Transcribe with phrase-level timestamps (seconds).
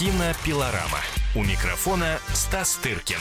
[0.00, 1.00] Кинопилорама.
[1.34, 3.18] У микрофона Стас Тыркин.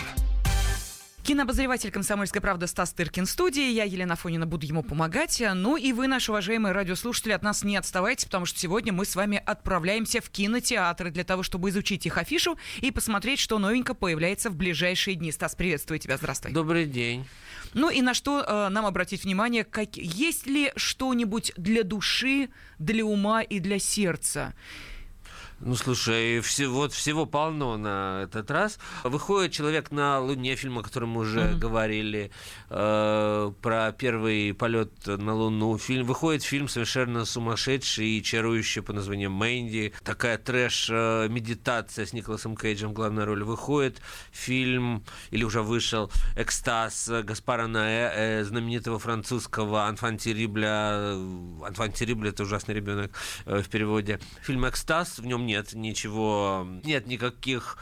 [1.24, 3.70] Кинообозреватель «Комсомольской правды» Стас Тыркин в студии.
[3.70, 5.44] Я, Елена Фонина, буду ему помогать.
[5.55, 9.18] Ну и вы, наши уважаемые радиослушатели, от нас не отставайте, потому что сегодня мы с
[9.18, 14.50] вами отправляемся в кинотеатры для того, чтобы изучить их афишу и посмотреть, что новенько появляется
[14.50, 15.34] в ближайшие дни.
[15.34, 16.54] Стас, приветствую тебя, здравствуй.
[16.54, 17.27] Добрый день.
[17.73, 22.48] Ну и на что э, нам обратить внимание, как, есть ли что-нибудь для души,
[22.80, 24.54] для ума и для сердца?
[25.62, 28.79] Ну, слушай, все, вот всего полно на этот раз.
[29.04, 31.57] Выходит «Человек на Луне», фильм, о котором мы уже mm-hmm.
[31.57, 32.31] говорили,
[32.70, 35.78] э, про первый полет на Луну.
[35.78, 39.92] Фильм, выходит фильм совершенно сумасшедший и чарующий по названию «Мэнди».
[40.06, 43.44] Такая трэш-медитация с Николасом Кейджем в главной роли.
[43.44, 51.16] Выходит фильм, или уже вышел, «Экстаз» Гаспара Наэ, э, знаменитого французского Анфантирибля.
[51.67, 53.11] Анфантирибля– это ужасный ребенок
[53.45, 54.22] э, в переводе.
[54.41, 57.78] Фильм «Экстаз», в нем нет ничего, нет никаких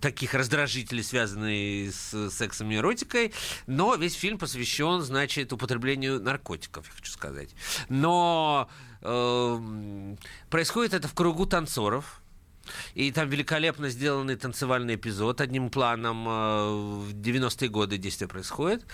[0.00, 3.32] таких раздражителей, связанных с сексом и эротикой,
[3.66, 7.54] но весь фильм посвящен, значит, употреблению наркотиков, я хочу сказать.
[7.88, 8.68] Но
[9.02, 10.16] э,
[10.50, 12.21] происходит это в кругу танцоров,
[12.94, 15.40] и там великолепно сделанный танцевальный эпизод.
[15.40, 18.84] Одним планом э, в 90-е годы действие происходит.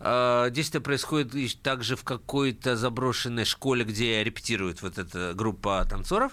[0.00, 6.32] Э, действие происходит также в какой-то заброшенной школе, где репетирует вот эта группа танцоров.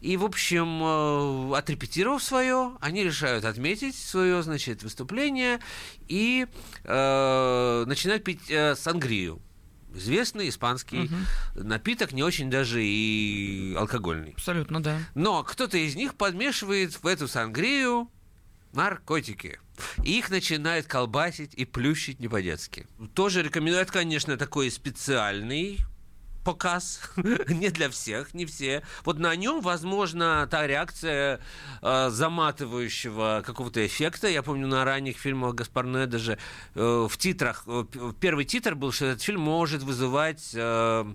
[0.00, 5.60] И, в общем, э, отрепетировав свое, они решают отметить свое, значит, выступление
[6.08, 6.46] и
[6.84, 9.40] э, начинают пить э, сангрию
[9.94, 11.14] известный испанский угу.
[11.54, 14.32] напиток, не очень даже и алкогольный.
[14.32, 14.98] Абсолютно, да.
[15.14, 18.10] Но кто-то из них подмешивает в эту сангрию
[18.72, 19.58] наркотики.
[20.04, 22.86] И их начинает колбасить и плющить не по-детски.
[23.14, 23.82] Тоже рекомендую.
[23.82, 25.78] Это, конечно, такой специальный
[26.44, 27.00] показ,
[27.48, 28.82] не для всех, не все.
[29.04, 31.40] Вот на нем, возможно, та реакция
[31.82, 34.28] э, заматывающего какого-то эффекта.
[34.28, 36.38] Я помню на ранних фильмах Гаспарне даже
[36.74, 37.84] э, в титрах, э,
[38.20, 41.14] первый титр был, что этот фильм может вызывать э,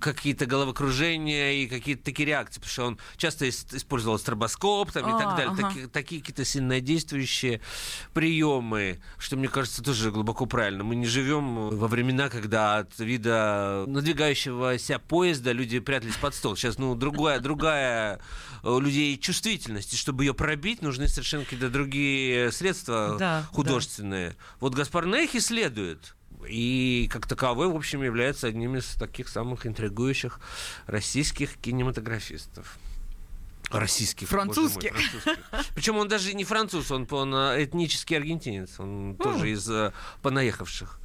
[0.00, 5.22] какие-то головокружения и какие-то такие реакции, потому что он часто использовал стробоскоп там, а, и
[5.22, 5.52] так далее.
[5.52, 5.68] Ага.
[5.68, 7.60] Таки, такие какие-то сильнодействующие
[8.12, 10.84] приемы, что, мне кажется, тоже глубоко правильно.
[10.84, 16.56] Мы не живем во времена, когда от вида надвигающего движущегося поезда люди прятались под стол.
[16.56, 18.20] Сейчас, ну, другая, другая
[18.62, 19.94] у людей чувствительность.
[19.94, 24.30] И чтобы ее пробить, нужны совершенно какие-то другие средства да, художественные.
[24.30, 24.36] Да.
[24.60, 26.14] Вот Гаспар Нейх исследует
[26.48, 30.40] и как таковой, в общем, является одним из таких самых интригующих
[30.86, 32.78] российских кинематографистов.
[33.70, 34.28] Российских.
[34.28, 34.92] Французских.
[34.92, 35.74] Мой, французских.
[35.74, 38.80] Причем он даже не француз, он, он этнический аргентинец.
[38.80, 40.98] Он тоже из э, понаехавших.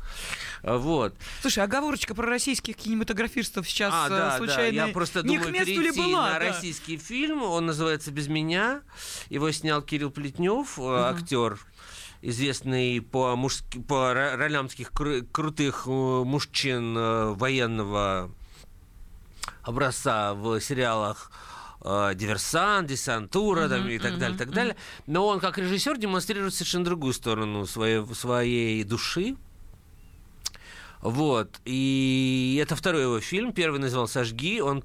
[0.66, 1.16] Вот.
[1.42, 4.88] Слушай, оговорочка про российских кинематографистов сейчас а, да, случайно да.
[4.88, 6.40] Я просто не думаю перейти была, на да.
[6.40, 7.44] российский фильм.
[7.44, 8.82] Он называется «Без меня».
[9.30, 10.90] Его снял Кирилл Плетнев, угу.
[10.90, 11.60] актер
[12.24, 18.32] известный по, мужски, по ролям таких кру- крутых э, мужчин э, военного
[19.62, 21.32] образца в сериалах
[21.84, 24.76] диверсант, десантура там, и так далее, так далее.
[25.06, 29.36] Но он как режиссер демонстрирует совершенно другую сторону своей, своей души,
[31.06, 31.62] вот.
[31.66, 33.54] И это второй его фильм.
[33.54, 34.60] Первый назывался «Жги».
[34.60, 34.84] Он,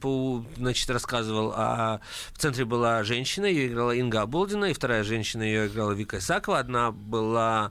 [0.58, 2.02] значит, рассказывал о...
[2.34, 6.58] В центре была женщина, ее играла Инга Аболдина, и вторая женщина ее играла Вика Исакова.
[6.58, 7.70] Одна была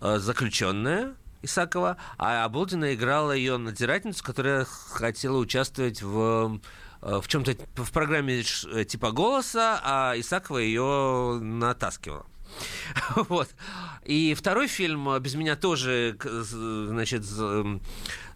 [0.00, 6.58] э, заключенная, Исакова, а Аболдина играла ее надзирательницу, которая хотела участвовать в
[7.02, 12.24] э, в чем-то в программе типа голоса, а Исакова ее натаскивала.
[13.16, 13.48] Вот.
[14.04, 17.24] И второй фильм без меня тоже, значит,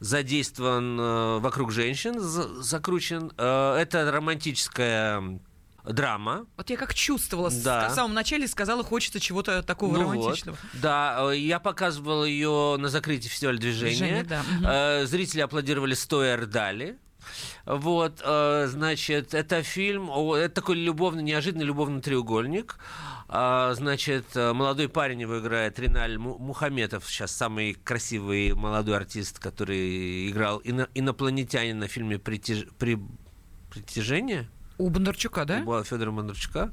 [0.00, 3.32] задействован э, вокруг женщин, закручен.
[3.36, 5.40] Э, это романтическая
[5.84, 6.46] драма.
[6.56, 7.88] Вот я как чувствовала, да.
[7.88, 10.56] в самом начале сказала, хочется чего-то такого ну романтичного.
[10.60, 10.80] Вот.
[10.80, 14.22] Да, э, я показывал ее на закрытии фестиваля движения.
[14.22, 15.06] Движение, да.
[15.06, 16.98] Зрители аплодировали стоя рдали.
[17.66, 22.78] Вот, значит, это фильм, это такой любовный, неожиданный любовный треугольник.
[23.30, 30.30] А, значит, э, молодой парень его играет Риналь Мухаметов, сейчас самый красивый молодой артист, который
[30.30, 32.64] играл ино- инопланетянина в фильме «Притяж...
[32.78, 32.98] При...
[33.70, 34.48] «Притяжение».
[34.78, 35.62] У Бондарчука, да?
[35.66, 36.72] У Федора Бондарчука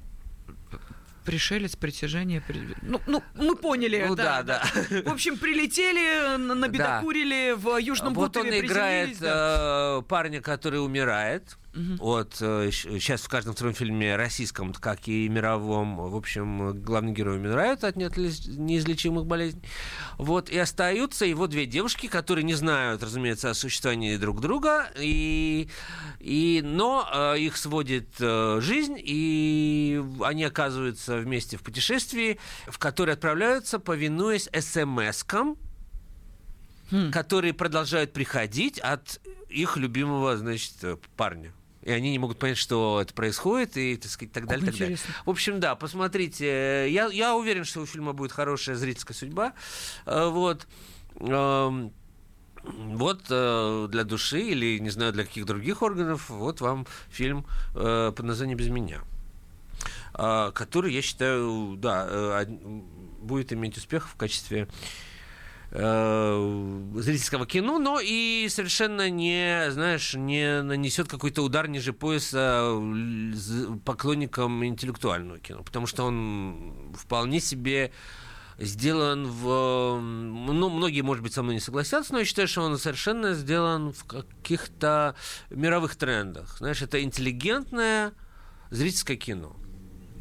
[1.26, 2.42] пришелец, притяжение.
[2.42, 2.62] При...
[2.82, 4.06] Ну, ну, мы поняли.
[4.08, 4.64] Ну да, да.
[4.90, 5.02] да.
[5.02, 7.56] В общем, прилетели, набедокурили да.
[7.56, 10.00] в Южном вот Бутове, он играет да.
[10.00, 11.96] э, парня, который умирает Угу.
[12.00, 17.84] Вот сейчас в каждом втором фильме российском, как и мировом, в общем, главный герой умирают
[17.84, 19.62] от неизлечимых болезней.
[20.18, 25.68] Вот, и остаются его две девушки, которые не знают, разумеется, о существовании друг друга, и,
[26.20, 33.14] и, но э, их сводит э, жизнь, и они оказываются вместе в путешествии, в которое
[33.14, 35.58] отправляются, повинуясь смс-кам,
[36.90, 37.12] хм.
[37.12, 39.20] которые продолжают приходить от
[39.50, 40.74] их любимого, значит,
[41.18, 41.52] парня
[41.86, 44.98] и они не могут понять, что это происходит, и так сказать, так далее, так далее.
[45.24, 46.92] В общем, да, посмотрите.
[46.92, 49.54] Я, я уверен, что у фильма будет хорошая зрительская судьба.
[50.08, 50.68] Э, вот.
[51.20, 51.94] Эм,
[52.64, 57.46] вот э, для души или, не знаю, для каких других органов, вот вам фильм
[57.76, 59.02] э, под названием «Без меня»,
[60.14, 62.48] который, я считаю, да,
[63.20, 64.68] будет иметь успех в качестве
[65.76, 72.74] э, зрительского кино, но и совершенно не, знаешь, не нанесет какой-то удар ниже пояса
[73.84, 77.92] поклонникам интеллектуального кино, потому что он вполне себе
[78.58, 80.00] сделан в...
[80.00, 83.92] Ну, многие, может быть, со мной не согласятся, но я считаю, что он совершенно сделан
[83.92, 85.16] в каких-то
[85.50, 86.58] мировых трендах.
[86.60, 88.14] Знаешь, это интеллигентное
[88.70, 89.58] зрительское кино.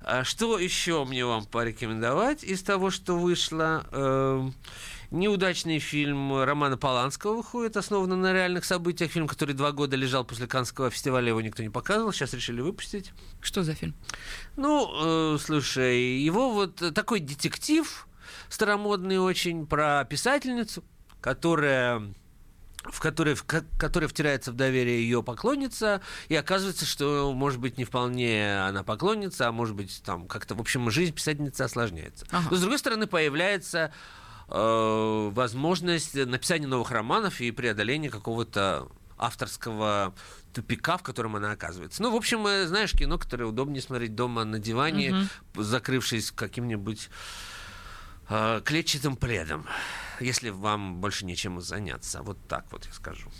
[0.06, 3.86] А что еще мне вам порекомендовать из того, что вышло?
[3.90, 4.50] Э,
[5.10, 9.12] Неудачный фильм Романа Поланского выходит, основанный на реальных событиях.
[9.12, 12.12] Фильм, который два года лежал после Канского фестиваля, его никто не показывал.
[12.12, 13.12] Сейчас решили выпустить.
[13.40, 13.94] Что за фильм?
[14.56, 18.08] Ну, э, слушай, его вот такой детектив
[18.48, 20.82] старомодный очень про писательницу,
[21.20, 22.02] которая
[22.84, 27.84] в которой, в которой втирается в доверие ее поклонница, и оказывается, что, может быть, не
[27.84, 32.26] вполне она поклонница, а может быть, там как-то, в общем, жизнь писательницы осложняется.
[32.30, 32.48] Ага.
[32.50, 33.92] Но, с другой стороны, появляется
[34.48, 40.14] Э, возможность написания новых романов и преодоления какого-то авторского
[40.52, 42.02] тупика, в котором она оказывается.
[42.02, 45.62] Ну, в общем, э, знаешь, кино, которое удобнее смотреть дома на диване, угу.
[45.62, 47.08] закрывшись каким-нибудь
[48.64, 49.66] клетчатым пледом,
[50.20, 52.22] если вам больше нечем заняться.
[52.22, 53.30] Вот так вот я скажу.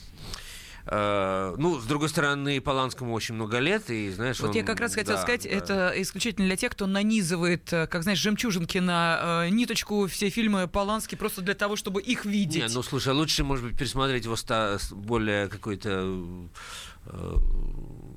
[0.86, 4.80] Э, ну, с другой стороны, Поланскому очень много лет, и знаешь, Вот он, я как
[4.80, 5.48] раз хотел да, сказать, да.
[5.48, 10.68] это исключительно для тех, кто нанизывает, э, как знаешь, жемчужинки на э, ниточку все фильмы
[10.68, 12.62] Полански просто для того, чтобы их видеть.
[12.62, 16.48] Не, ну слушай, лучше, может быть, пересмотреть его ста- более какой-то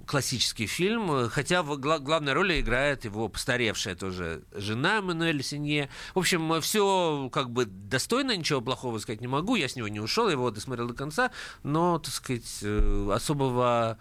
[0.08, 5.90] классический фильм, хотя в гла- главной роли играет его постаревшая тоже жена Мануэль Синье.
[6.16, 9.56] В общем, все как бы достойно, ничего плохого сказать не могу.
[9.56, 11.32] Я с него не ушел, его досмотрел до конца,
[11.64, 14.00] но, так сказать, э, особого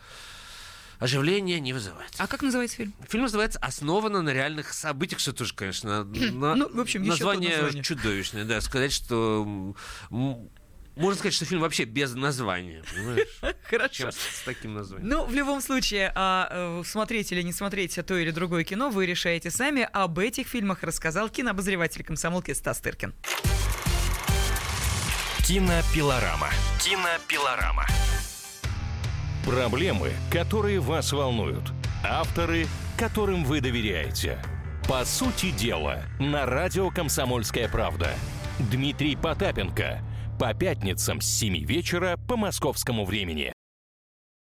[0.99, 2.11] оживления не вызывает.
[2.19, 2.95] А как называется фильм?
[3.09, 6.55] Фильм называется «Основано на реальных событиях», что тоже, конечно, на...
[6.55, 9.75] ну, в общем, название, название чудовищное, да, сказать, что
[10.97, 13.29] можно сказать, что фильм вообще без названия, понимаешь?
[13.65, 13.95] Хорошо.
[13.95, 15.07] Чем с таким названием.
[15.07, 19.05] Ну, в любом случае, а, э, смотреть или не смотреть то или другое кино вы
[19.05, 19.87] решаете сами.
[19.93, 23.15] Об этих фильмах рассказал кинообозреватель комсомолки Стас Тыркин.
[25.47, 26.49] Кинопилорама.
[26.83, 27.87] Кинопилорама.
[29.45, 31.73] Проблемы, которые вас волнуют.
[32.03, 32.67] Авторы,
[32.99, 34.43] которым вы доверяете.
[34.89, 38.15] По сути дела, на радио «Комсомольская правда».
[38.59, 40.01] Дмитрий Потапенко–
[40.39, 43.56] по пятницам с 7 вечера по московскому времени.